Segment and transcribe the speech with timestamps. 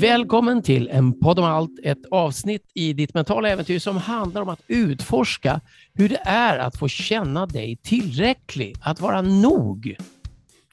[0.00, 4.48] Välkommen till en podd om allt, ett avsnitt i ditt mentala äventyr som handlar om
[4.48, 5.60] att utforska
[5.94, 9.96] hur det är att få känna dig tillräcklig, att vara nog.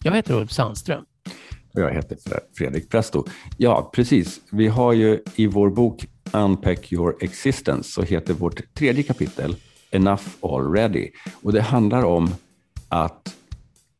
[0.04, 1.04] Jag heter Ulf Sandström.
[1.74, 2.18] Och Jag heter
[2.58, 3.24] Fredrik Presto.
[3.58, 4.42] Ja, precis.
[4.52, 9.56] Vi har ju i vår bok Unpack your existence så heter vårt tredje kapitel
[9.96, 11.12] Enough already.
[11.44, 12.36] Och det handlar om
[12.90, 13.36] att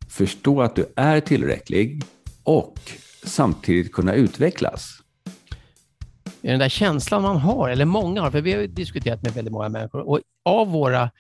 [0.10, 2.04] förstå att du är tillräcklig
[2.44, 2.80] och
[3.24, 5.00] samtidigt kunna utvecklas
[6.42, 9.52] Är den där känslan man har, eller många har, för vi har diskuterat med väldigt
[9.52, 11.12] många människor, och av våra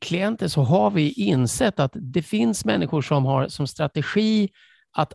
[0.00, 4.48] klienter så har vi insett att det finns människor som har som strategi
[4.92, 5.12] att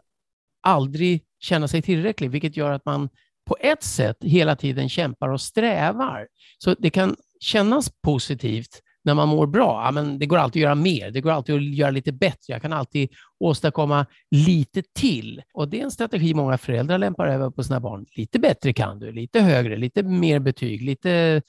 [0.61, 3.09] aldrig känna sig tillräcklig, vilket gör att man
[3.45, 6.27] på ett sätt hela tiden kämpar och strävar.
[6.57, 10.63] Så det kan kännas positivt när man mår bra, ja, men det går alltid att
[10.63, 15.41] göra mer, det går alltid att göra lite bättre, jag kan alltid åstadkomma lite till.
[15.53, 18.05] Och det är en strategi många föräldrar lämpar över på sina barn.
[18.15, 21.41] Lite bättre kan du, lite högre, lite mer betyg, lite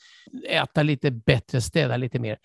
[0.49, 2.39] äta lite bättre, städa lite mer.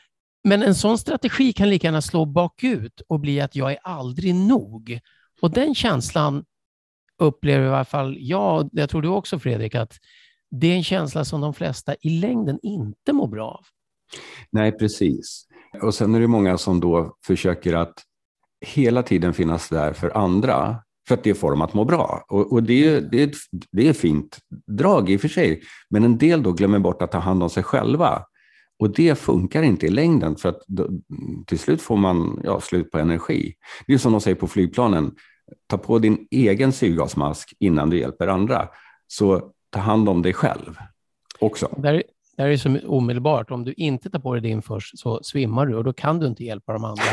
[0.44, 4.36] Men en sån strategi kan lika gärna slå bakut och bli att jag är aldrig
[4.36, 5.00] nog.
[5.42, 6.46] Och den känslan
[7.18, 9.98] upplever i alla fall jag, jag tror du också Fredrik, att
[10.52, 13.66] det är en känsla som de flesta i längden inte mår bra av.
[14.52, 15.46] Nej, precis.
[15.82, 17.94] Och sen är det många som då försöker att
[18.66, 20.76] hela tiden finnas där för andra
[21.08, 22.26] för att det får dem att må bra.
[22.28, 23.34] Och, och det, det,
[23.72, 27.02] det är ett fint drag i och för sig, men en del då glömmer bort
[27.02, 28.24] att ta hand om sig själva.
[28.80, 30.90] Och det funkar inte i längden, för att då,
[31.48, 33.54] till slut får man ja, slut på energi.
[33.88, 35.16] Det är som de säger på flygplanen,
[35.68, 38.70] ta på din egen syrgasmask innan du hjälper andra.
[39.08, 40.78] Så ta hand om dig själv
[41.40, 41.76] också.
[41.78, 42.04] Där,
[42.38, 43.52] det här är så omedelbart.
[43.52, 46.28] Om du inte tar på dig din först så svimmar du och då kan du
[46.28, 47.04] inte hjälpa de andra.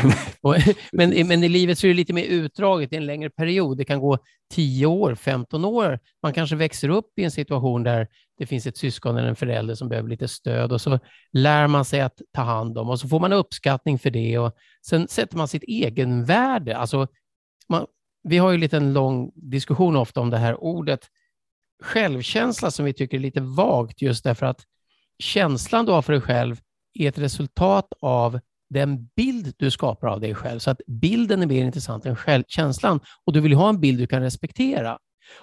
[0.91, 3.77] men, men i livet så är det lite mer utdraget i en längre period.
[3.77, 4.17] Det kan gå
[4.53, 5.99] 10 år, 15 år.
[6.23, 9.75] Man kanske växer upp i en situation där det finns ett syskon eller en förälder
[9.75, 10.99] som behöver lite stöd och så
[11.31, 14.51] lär man sig att ta hand om och så får man uppskattning för det och
[14.87, 16.77] sen sätter man sitt egenvärde.
[16.77, 17.07] Alltså,
[17.69, 17.85] man,
[18.23, 20.99] vi har ju lite en lång diskussion ofta om det här ordet
[21.83, 24.65] självkänsla som vi tycker är lite vagt just därför att
[25.19, 26.59] känslan du har för dig själv
[26.93, 28.39] är ett resultat av
[28.69, 30.59] den bild du skapar av dig själv.
[30.59, 32.99] Så att bilden är mer intressant än själv, känslan.
[33.25, 34.97] Och du vill ha en bild du kan respektera.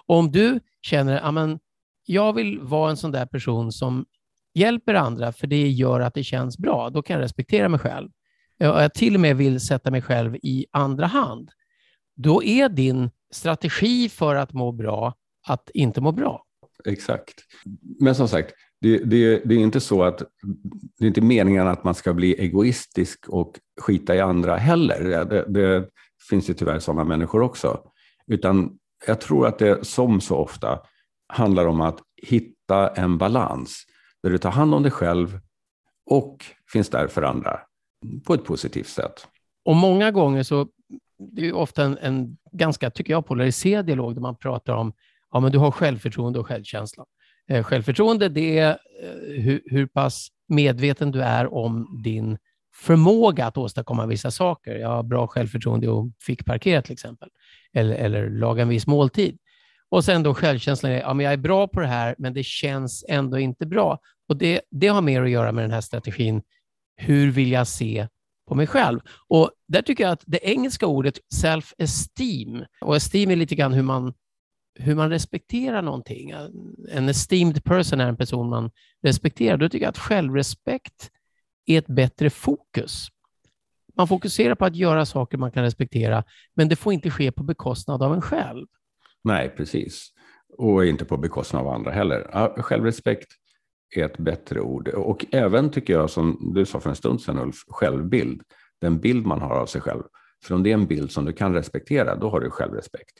[0.07, 1.61] Och om du känner att
[2.05, 4.07] jag vill vara en sån där person som
[4.55, 8.11] hjälper andra för det gör att det känns bra, då kan jag respektera mig själv.
[8.59, 11.51] Jag till och med vill sätta mig själv i andra hand.
[12.17, 15.15] Då är din strategi för att må bra
[15.47, 16.45] att inte må bra.
[16.85, 17.35] Exakt.
[18.01, 20.19] Men som sagt, det, det, det, är inte så att
[20.99, 25.25] det är inte meningen att man ska bli egoistisk och skita i andra heller.
[25.25, 25.89] Det, det
[26.31, 27.81] finns ju tyvärr sådana människor också.
[28.27, 30.81] Utan jag tror att det som så ofta
[31.29, 33.85] handlar om att hitta en balans
[34.23, 35.39] där du tar hand om dig själv
[36.11, 37.61] och finns där för andra
[38.27, 39.27] på ett positivt sätt.
[39.65, 40.69] Och många gånger så
[41.19, 44.93] det är ofta en, en ganska, tycker jag, polariserad dialog där man pratar om
[45.33, 47.05] ja, men du har självförtroende och självkänsla.
[47.51, 48.71] Eh, självförtroende, det är
[49.03, 52.39] eh, hur, hur pass medveten du är om din
[52.75, 54.75] förmåga att åstadkomma vissa saker.
[54.75, 57.29] Jag har bra självförtroende och fick parkera till exempel,
[57.75, 59.39] eller, eller laga en viss måltid.
[59.89, 62.45] Och sen då självkänslan, är, ja, men jag är bra på det här, men det
[62.45, 63.99] känns ändå inte bra.
[64.29, 66.43] Och det, det har mer att göra med den här strategin,
[66.97, 68.09] hur vill jag se
[68.49, 69.01] på mig själv?
[69.29, 73.83] Och där tycker jag att det engelska ordet self-esteem, och esteem är lite grann hur
[73.83, 74.15] man
[74.75, 76.31] hur man respekterar någonting.
[76.91, 78.71] En esteemed person är en person man
[79.03, 79.57] respekterar.
[79.57, 81.11] Då tycker jag att självrespekt
[81.67, 83.09] är ett bättre fokus.
[83.97, 86.25] Man fokuserar på att göra saker man kan respektera,
[86.55, 88.67] men det får inte ske på bekostnad av en själv.
[89.25, 90.09] Nej, precis.
[90.59, 92.63] Och inte på bekostnad av andra heller.
[92.63, 93.33] Självrespekt
[93.97, 94.89] är ett bättre ord.
[94.89, 98.43] Och även, tycker jag, som du sa för en stund sedan, Ulf, självbild.
[98.81, 100.03] Den bild man har av sig själv.
[100.45, 103.19] För om det är en bild som du kan respektera, då har du självrespekt.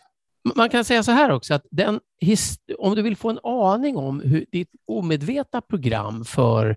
[0.55, 2.01] Man kan säga så här också, att den,
[2.79, 6.77] om du vill få en aning om hur ditt omedvetna program för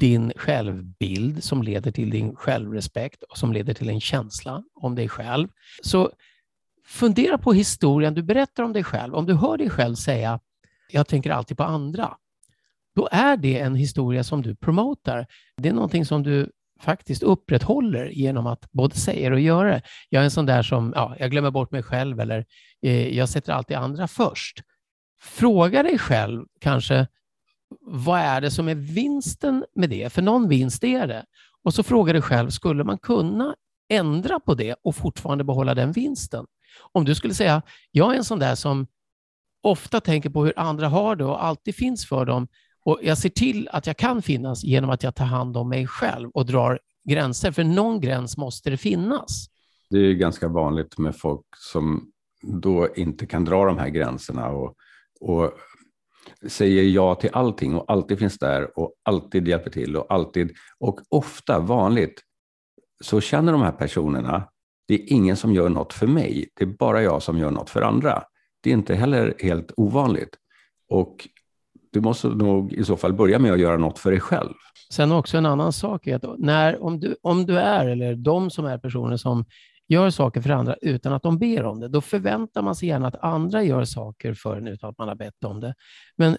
[0.00, 5.08] din självbild som leder till din självrespekt och som leder till en känsla om dig
[5.08, 5.48] själv,
[5.82, 6.10] så
[6.84, 9.14] fundera på historien du berättar om dig själv.
[9.14, 10.40] Om du hör dig själv säga
[10.92, 12.16] jag tänker alltid på andra,
[12.94, 15.26] då är det en historia som du promotar.
[15.56, 16.50] Det är någonting som du
[16.82, 19.82] faktiskt upprätthåller genom att både säga och göra det.
[20.08, 22.44] Jag är en sån där som, ja, jag glömmer bort mig själv eller
[22.82, 24.62] eh, jag sätter alltid andra först.
[25.22, 27.06] Fråga dig själv kanske,
[27.80, 30.12] vad är det som är vinsten med det?
[30.12, 31.24] För någon vinst är det.
[31.64, 33.54] Och så frågar du själv, skulle man kunna
[33.88, 36.46] ändra på det och fortfarande behålla den vinsten?
[36.92, 38.86] Om du skulle säga, jag är en sån där som
[39.62, 42.48] ofta tänker på hur andra har det och alltid finns för dem
[42.84, 45.86] och jag ser till att jag kan finnas genom att jag tar hand om mig
[45.86, 49.46] själv och drar gränser, för någon gräns måste det finnas.
[49.90, 52.10] Det är ganska vanligt med folk som
[52.42, 54.74] då inte kan dra de här gränserna och,
[55.20, 55.52] och
[56.48, 61.00] säger ja till allting och alltid finns där och alltid hjälper till och alltid och
[61.08, 62.22] ofta vanligt
[63.04, 64.48] så känner de här personerna
[64.88, 67.70] det är ingen som gör något för mig, det är bara jag som gör något
[67.70, 68.22] för andra.
[68.60, 70.36] Det är inte heller helt ovanligt.
[70.88, 71.28] Och
[71.92, 74.54] du måste nog i så fall börja med att göra något för dig själv.
[74.92, 78.50] Sen också en annan sak är att när, om, du, om du är, eller de
[78.50, 79.44] som är personer som
[79.88, 83.08] gör saker för andra utan att de ber om det, då förväntar man sig gärna
[83.08, 85.74] att andra gör saker för en utan att man har bett om det.
[86.16, 86.36] Men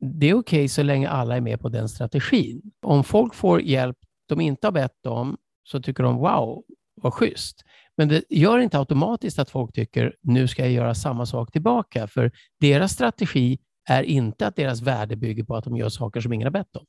[0.00, 2.62] det är okej okay så länge alla är med på den strategin.
[2.82, 3.96] Om folk får hjälp
[4.28, 6.62] de inte har bett om så tycker de wow,
[6.94, 7.64] vad schysst.
[7.96, 12.06] Men det gör inte automatiskt att folk tycker nu ska jag göra samma sak tillbaka,
[12.06, 13.58] för deras strategi
[13.90, 16.76] är inte att deras värde bygger på att de gör saker som ingen har bett
[16.76, 16.86] om.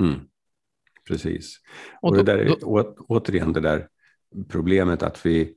[0.00, 0.20] Mm.
[1.08, 1.56] Precis.
[2.02, 3.88] Och, det där är då, återigen det där
[4.48, 5.54] problemet att vi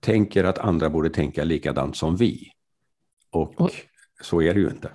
[0.00, 2.50] tänker att andra borde tänka likadant som vi.
[3.30, 3.70] Och, och
[4.22, 4.90] så är det ju inte.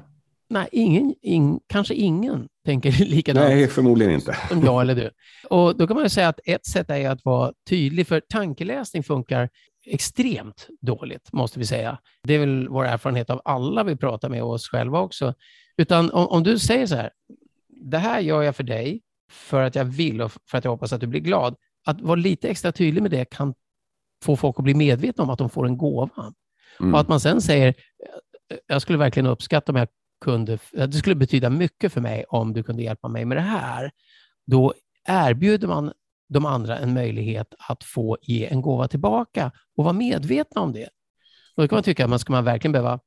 [0.50, 3.50] Nej, ingen, in, kanske ingen tänker likadant.
[3.50, 4.38] Nej, förmodligen inte.
[4.50, 5.12] Som jag eller du.
[5.50, 9.04] Och då kan man ju säga att ett sätt är att vara tydlig, för tankeläsning
[9.04, 9.50] funkar
[9.86, 11.98] extremt dåligt, måste vi säga.
[12.24, 15.34] Det är väl vår erfarenhet av alla vi pratar med oss själva också.
[15.78, 17.12] Utan om, om du säger så här,
[17.70, 19.02] det här gör jag för dig
[19.32, 21.56] för att jag vill och för att jag hoppas att du blir glad.
[21.86, 23.54] Att vara lite extra tydlig med det kan
[24.24, 26.34] få folk att bli medvetna om att de får en gåva.
[26.80, 26.94] Mm.
[26.94, 27.74] Och att man sen säger,
[28.68, 29.88] jag skulle verkligen uppskatta om jag
[30.22, 33.92] kunde, det skulle betyda mycket för mig om du kunde hjälpa mig med det här.
[34.46, 34.74] Då
[35.08, 35.92] erbjuder man
[36.34, 40.90] de andra en möjlighet att få ge en gåva tillbaka och vara medvetna om det.
[41.56, 43.00] Och då kan man tycka att man ska man verkligen behöva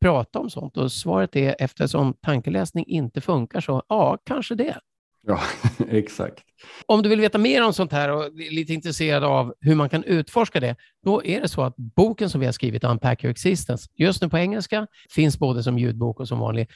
[0.00, 0.76] prata om sånt?
[0.76, 4.80] Och svaret är eftersom tankeläsning inte funkar så, ja, kanske det.
[5.26, 5.40] Ja,
[5.90, 6.44] exakt.
[6.86, 9.88] Om du vill veta mer om sånt här och är lite intresserad av hur man
[9.88, 13.30] kan utforska det, då är det så att boken som vi har skrivit, Unpack Your
[13.30, 16.70] Existence, just nu på engelska, finns både som ljudbok och som vanlig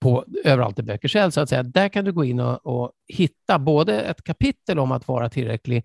[0.00, 1.34] på överallt där böcker säljs.
[1.34, 1.62] Så att säga.
[1.62, 5.84] Där kan du gå in och, och, hitta både ett kapitel om att vara tillräcklig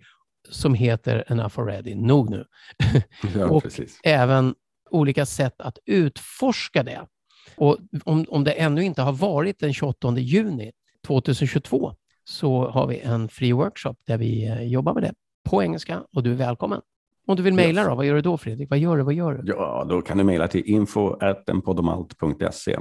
[0.49, 2.45] som heter Enough already, nog nu.
[3.35, 3.99] Ja, och precis.
[4.03, 4.55] även
[4.89, 7.07] olika sätt att utforska det.
[7.55, 10.71] Och om, om det ännu inte har varit den 28 juni
[11.07, 15.13] 2022 så har vi en fri workshop där vi eh, jobbar med det
[15.49, 16.81] på engelska och du är välkommen.
[17.27, 17.89] Om du vill mejla yes.
[17.89, 18.69] då, vad gör du då Fredrik?
[18.69, 19.03] Vad gör du?
[19.03, 19.51] Vad gör du?
[19.51, 22.79] Ja, då kan du mejla till info.enpodomalt.se.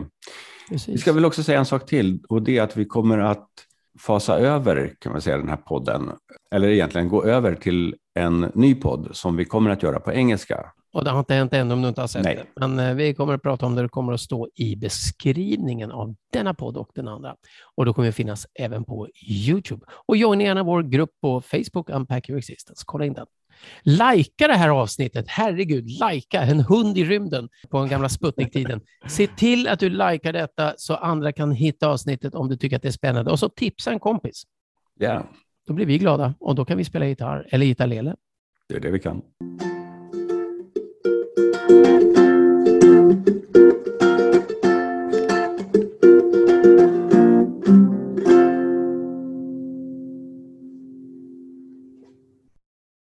[0.87, 3.49] Vi ska väl också säga en sak till och det är att vi kommer att
[3.99, 6.11] fasa över kan man säga den här podden,
[6.55, 10.73] eller egentligen gå över till en ny podd som vi kommer att göra på engelska.
[10.93, 12.37] Och det har inte hänt än om du inte har sett Nej.
[12.37, 12.67] det.
[12.67, 13.83] Men eh, vi kommer att prata om det.
[13.83, 17.35] Det kommer att stå i beskrivningen av denna podd och den andra.
[17.75, 19.87] Och då kommer det finnas även på YouTube.
[20.07, 22.83] Och joina gärna vår grupp på Facebook, Unpack Your Existence.
[22.87, 23.27] Kolla in den.
[23.83, 25.25] Lajka det här avsnittet.
[25.29, 28.81] Herregud, lajka en hund i rymden på den gamla Sputnik-tiden.
[29.07, 32.83] Se till att du likar detta så andra kan hitta avsnittet om du tycker att
[32.83, 33.31] det är spännande.
[33.31, 34.43] Och så tipsa en kompis.
[34.99, 35.07] Ja.
[35.07, 35.25] Yeah.
[35.67, 38.17] Då blir vi glada och då kan vi spela gitarr eller gitarrlele.
[38.69, 39.23] Det är det vi kan.